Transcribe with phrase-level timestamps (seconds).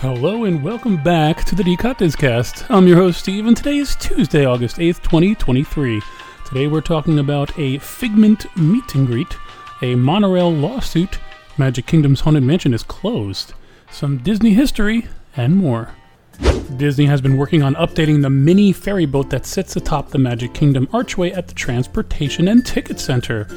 [0.00, 2.64] Hello and welcome back to the DCOT Discast.
[2.70, 6.00] I'm your host Steve, and today is Tuesday, August 8th, 2023.
[6.46, 9.36] Today we're talking about a Figment meet and greet,
[9.82, 11.18] a monorail lawsuit,
[11.56, 13.54] Magic Kingdom's Haunted Mansion is closed,
[13.90, 15.90] some Disney history, and more.
[16.76, 20.54] Disney has been working on updating the mini ferry boat that sits atop the Magic
[20.54, 23.48] Kingdom archway at the Transportation and Ticket Center.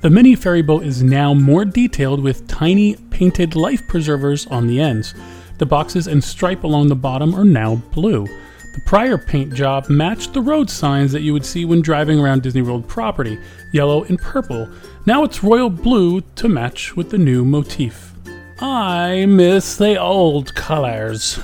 [0.00, 4.80] The mini ferry boat is now more detailed with tiny painted life preservers on the
[4.80, 5.12] ends.
[5.58, 8.26] The boxes and stripe along the bottom are now blue.
[8.74, 12.42] The prior paint job matched the road signs that you would see when driving around
[12.42, 13.38] Disney World property,
[13.72, 14.68] yellow and purple.
[15.04, 18.14] Now it's royal blue to match with the new motif.
[18.60, 21.40] I miss the old colors.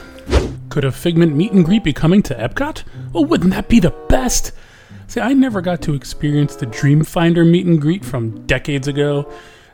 [0.69, 2.85] Could a Figment meet and greet be coming to Epcot?
[3.15, 4.53] Oh, wouldn't that be the best?
[5.09, 9.29] See, I never got to experience the Dreamfinder meet and greet from decades ago.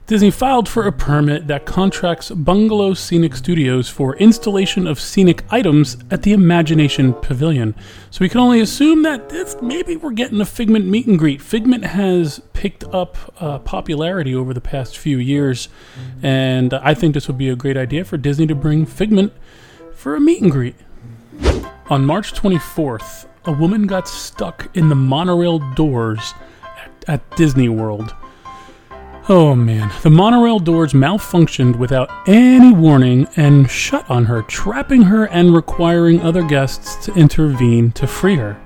[0.06, 5.96] Disney filed for a permit that contracts Bungalow Scenic Studios for installation of scenic items
[6.10, 7.76] at the Imagination Pavilion.
[8.10, 11.40] So we can only assume that this, maybe we're getting a Figment meet and greet.
[11.40, 15.68] Figment has picked up uh, popularity over the past few years,
[16.22, 19.32] and I think this would be a great idea for Disney to bring Figment
[19.94, 20.74] for a meet and greet.
[21.88, 28.14] On March 24th, a woman got stuck in the monorail doors at, at Disney World.
[29.32, 35.26] Oh man, the monorail doors malfunctioned without any warning and shut on her, trapping her
[35.26, 38.60] and requiring other guests to intervene to free her.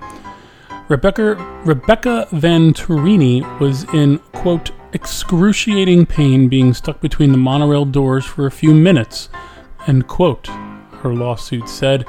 [0.88, 1.34] Rebecca,
[1.66, 8.50] Rebecca Venturini was in, quote, excruciating pain being stuck between the monorail doors for a
[8.50, 9.28] few minutes,
[9.86, 12.06] end quote, her lawsuit said.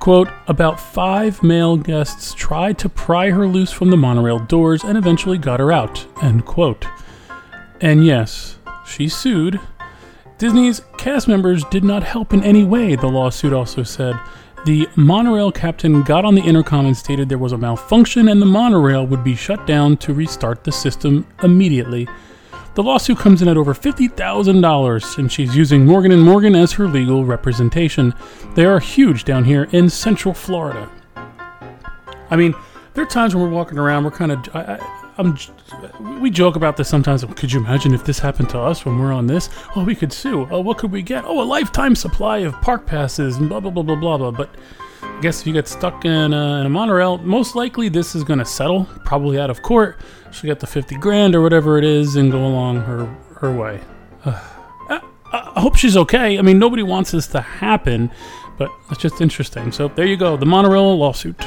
[0.00, 4.96] Quote, about five male guests tried to pry her loose from the monorail doors and
[4.96, 6.86] eventually got her out, end quote.
[7.82, 9.60] And yes, she sued.
[10.38, 14.18] Disney's cast members did not help in any way, the lawsuit also said.
[14.64, 18.46] The monorail captain got on the intercom and stated there was a malfunction and the
[18.46, 22.08] monorail would be shut down to restart the system immediately.
[22.76, 26.86] The lawsuit comes in at over $50,000 and she's using Morgan & Morgan as her
[26.86, 28.14] legal representation.
[28.54, 30.88] They are huge down here in Central Florida.
[32.30, 32.54] I mean,
[32.94, 35.36] there are times when we're walking around, we're kind of I, I, I'm,
[36.20, 37.24] we joke about this sometimes.
[37.24, 39.50] Could you imagine if this happened to us when we're on this?
[39.76, 40.48] Oh, we could sue.
[40.50, 41.24] Oh, what could we get?
[41.24, 44.30] Oh, a lifetime supply of park passes and blah blah blah blah blah blah.
[44.30, 44.50] But
[45.02, 48.24] I guess if you get stuck in a, in a monorail, most likely this is
[48.24, 50.00] going to settle, probably out of court.
[50.30, 53.06] She'll get the fifty grand or whatever it is and go along her
[53.36, 53.80] her way.
[54.24, 55.00] Uh,
[55.32, 56.38] I, I hope she's okay.
[56.38, 58.10] I mean, nobody wants this to happen,
[58.58, 59.72] but it's just interesting.
[59.72, 61.40] So there you go, the monorail lawsuit.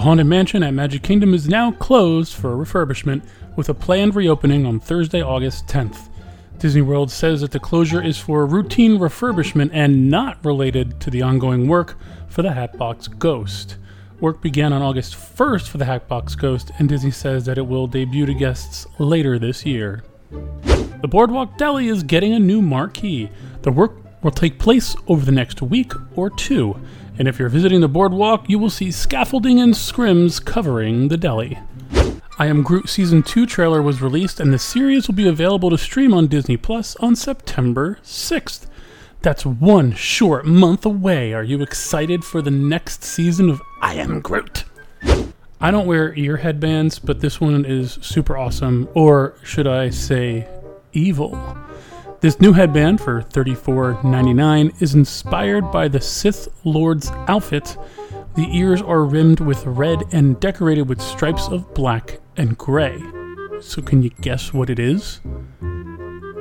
[0.00, 3.22] The Haunted Mansion at Magic Kingdom is now closed for refurbishment
[3.54, 6.08] with a planned reopening on Thursday, August 10th.
[6.58, 11.20] Disney World says that the closure is for routine refurbishment and not related to the
[11.20, 13.76] ongoing work for the Hatbox Ghost.
[14.20, 17.86] Work began on August 1st for the Hatbox Ghost, and Disney says that it will
[17.86, 20.02] debut to guests later this year.
[20.30, 23.28] The Boardwalk Deli is getting a new marquee.
[23.60, 26.80] The work will take place over the next week or two
[27.20, 31.58] and if you're visiting the boardwalk, you will see scaffolding and scrims covering the deli.
[32.38, 35.76] I Am Groot Season 2 trailer was released, and the series will be available to
[35.76, 38.66] stream on Disney Plus on September 6th.
[39.20, 41.34] That's one short month away.
[41.34, 44.64] Are you excited for the next season of I Am Groot?
[45.60, 50.48] I don't wear ear headbands, but this one is super awesome, or should I say,
[50.94, 51.36] evil.
[52.20, 57.78] This new headband for $34.99 is inspired by the Sith Lord's outfit.
[58.36, 63.02] The ears are rimmed with red and decorated with stripes of black and gray.
[63.62, 65.22] So, can you guess what it is?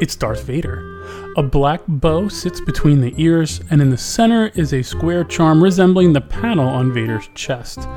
[0.01, 1.01] It's Darth Vader.
[1.37, 5.63] A black bow sits between the ears, and in the center is a square charm
[5.63, 7.87] resembling the panel on Vader's chest.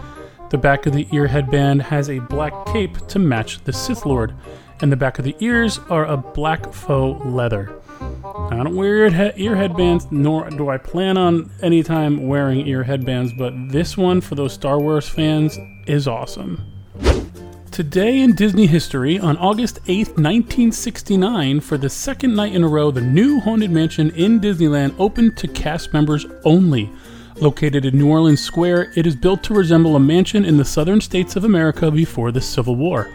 [0.50, 4.34] The back of the ear headband has a black cape to match the Sith Lord
[4.82, 7.72] and the back of the ears are a black faux leather.
[8.00, 9.06] I don't wear
[9.38, 14.34] ear, headbands, nor do I plan on anytime wearing ear headbands, but this one for
[14.34, 16.60] those Star Wars fans is awesome.
[17.70, 22.90] Today in Disney history, on August 8, 1969, for the second night in a row,
[22.90, 26.90] the new Haunted Mansion in Disneyland opened to cast members only.
[27.36, 31.00] Located in New Orleans Square, it is built to resemble a mansion in the southern
[31.00, 33.10] states of America before the Civil War.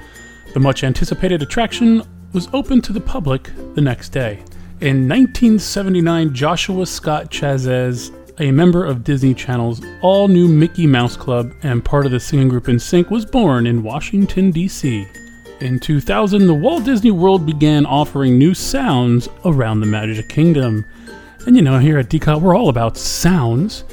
[0.57, 2.01] The much anticipated attraction
[2.33, 4.39] was open to the public the next day.
[4.81, 11.53] In 1979, Joshua Scott Chasez, a member of Disney Channel's all new Mickey Mouse Club
[11.61, 15.07] and part of the singing group NSYNC, was born in Washington, D.C.
[15.59, 20.83] In 2000, the Walt Disney World began offering new sounds around the Magic Kingdom.
[21.45, 23.83] And you know, here at DCOT, we're all about sounds.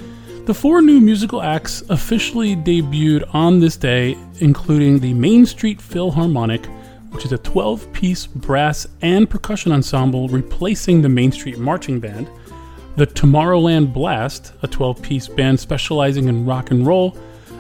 [0.47, 6.67] The four new musical acts officially debuted on this day, including the Main Street Philharmonic,
[7.13, 12.29] which is a 12 piece brass and percussion ensemble replacing the Main Street Marching Band,
[12.97, 17.17] the Tomorrowland Blast, a 12 piece band specializing in rock and roll,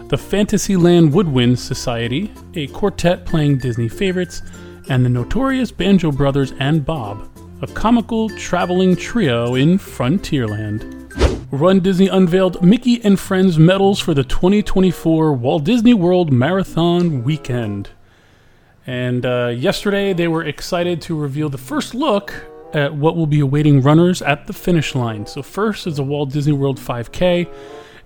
[0.08, 4.42] the Fantasyland Woodwind Society, a quartet playing Disney favorites,
[4.90, 7.31] and the notorious Banjo Brothers and Bob,
[7.62, 11.03] a comical traveling trio in Frontierland.
[11.54, 17.90] Run Disney unveiled Mickey and Friends medals for the 2024 Walt Disney World Marathon Weekend.
[18.88, 22.34] And uh, yesterday, they were excited to reveal the first look
[22.72, 25.26] at what will be awaiting runners at the finish line.
[25.26, 27.48] So, first is the Walt Disney World 5K,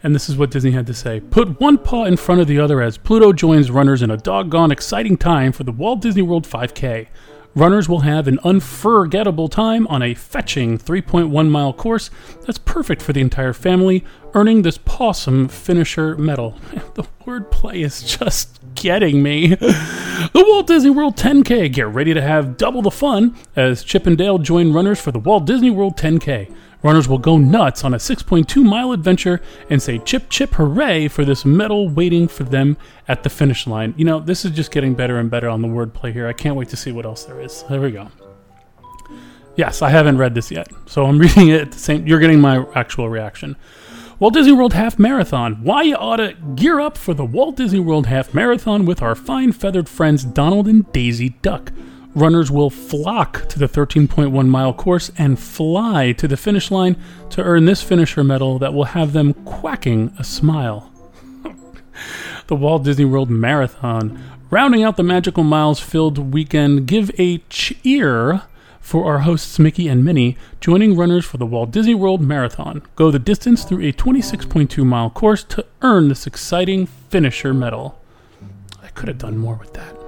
[0.02, 2.60] and this is what Disney had to say Put one paw in front of the
[2.60, 6.46] other as Pluto joins runners in a doggone exciting time for the Walt Disney World
[6.46, 7.08] 5K.
[7.54, 12.10] Runners will have an unforgettable time on a fetching 3.1 mile course
[12.46, 14.04] that's perfect for the entire family,
[14.34, 16.56] earning this pawsome finisher medal.
[16.94, 19.48] The wordplay is just getting me.
[19.54, 21.72] the Walt Disney World 10K.
[21.72, 25.18] Get ready to have double the fun as Chip and Dale join runners for the
[25.18, 26.52] Walt Disney World 10K.
[26.82, 31.25] Runners will go nuts on a 6.2 mile adventure and say chip chip hooray for
[31.25, 32.76] this medal waiting for them
[33.08, 33.94] at the finish line.
[33.96, 36.28] You know, this is just getting better and better on the wordplay here.
[36.28, 37.64] I can't wait to see what else there is.
[37.69, 38.08] There we go.
[39.56, 42.06] Yes, I haven't read this yet, so I'm reading it at the same.
[42.06, 43.56] You're getting my actual reaction.
[44.20, 45.62] Walt Disney World Half Marathon.
[45.62, 49.52] Why you oughta gear up for the Walt Disney World Half Marathon with our fine
[49.52, 51.72] feathered friends Donald and Daisy Duck
[52.18, 56.96] runners will flock to the 13.1 mile course and fly to the finish line
[57.30, 60.92] to earn this finisher medal that will have them quacking a smile.
[62.48, 64.22] the Walt Disney World Marathon.
[64.50, 68.42] Rounding out the magical miles filled weekend, give a cheer
[68.80, 72.82] for our hosts Mickey and Minnie, joining runners for the Walt Disney World Marathon.
[72.96, 78.00] Go the distance through a 26.2 mile course to earn this exciting finisher medal.
[78.82, 80.07] I could have done more with that.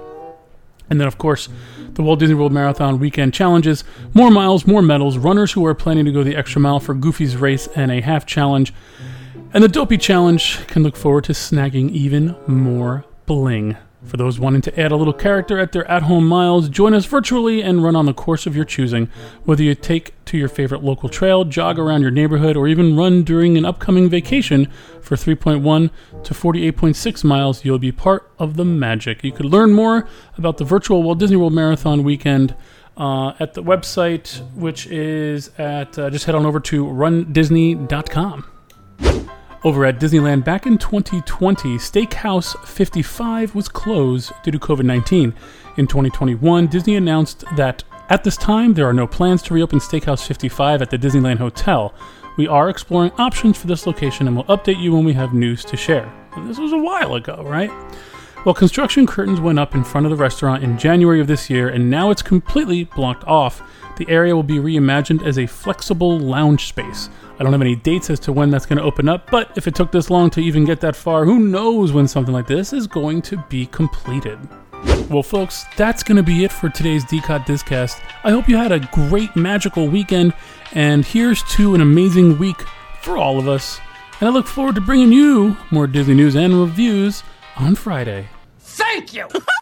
[0.91, 1.47] And then, of course,
[1.93, 6.03] the Walt Disney World Marathon weekend challenges more miles, more medals, runners who are planning
[6.03, 8.73] to go the extra mile for Goofy's race and a half challenge.
[9.53, 13.77] And the Dopey Challenge can look forward to snagging even more bling.
[14.03, 17.05] For those wanting to add a little character at their at home miles, join us
[17.05, 19.09] virtually and run on the course of your choosing.
[19.45, 23.23] Whether you take to your favorite local trail, jog around your neighborhood, or even run
[23.23, 24.71] during an upcoming vacation
[25.01, 25.91] for 3.1
[26.23, 29.23] to 48.6 miles, you'll be part of the magic.
[29.23, 30.07] You could learn more
[30.37, 32.55] about the virtual Walt Disney World Marathon weekend
[32.97, 38.45] uh, at the website, which is at uh, just head on over to rundisney.com.
[39.63, 45.35] Over at Disneyland back in 2020, Steakhouse 55 was closed due to COVID 19.
[45.77, 50.25] In 2021, Disney announced that at this time there are no plans to reopen Steakhouse
[50.25, 51.93] 55 at the Disneyland Hotel.
[52.37, 55.63] We are exploring options for this location and will update you when we have news
[55.65, 56.11] to share.
[56.35, 57.69] And this was a while ago, right?
[58.43, 61.69] Well, construction curtains went up in front of the restaurant in January of this year,
[61.69, 63.61] and now it's completely blocked off.
[63.97, 67.09] The area will be reimagined as a flexible lounge space.
[67.41, 69.65] I don't have any dates as to when that's going to open up, but if
[69.65, 72.71] it took this long to even get that far, who knows when something like this
[72.71, 74.37] is going to be completed.
[75.09, 77.99] Well, folks, that's going to be it for today's DCOT Discast.
[78.23, 80.35] I hope you had a great magical weekend,
[80.73, 82.61] and here's to an amazing week
[83.01, 83.79] for all of us.
[84.19, 87.23] And I look forward to bringing you more Disney news and reviews
[87.55, 88.27] on Friday.
[88.59, 89.27] Thank you!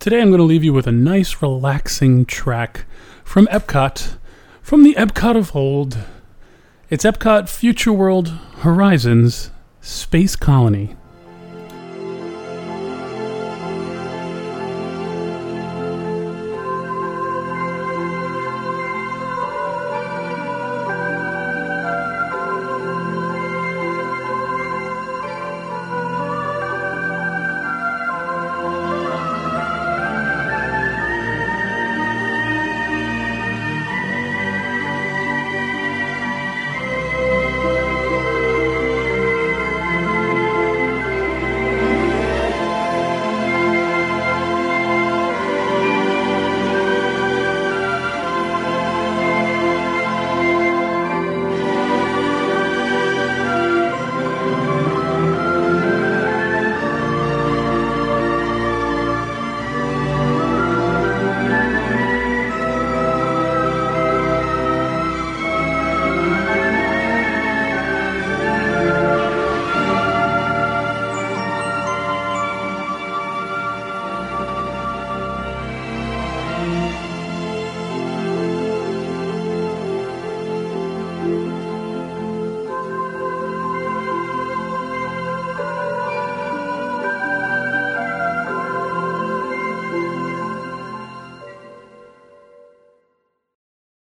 [0.00, 2.84] Today I'm going to leave you with a nice, relaxing track
[3.24, 4.16] from Epcot,
[4.62, 5.98] from the Epcot of old.
[6.88, 8.28] It's Epcot Future World
[8.58, 9.50] Horizons
[9.80, 10.94] Space Colony.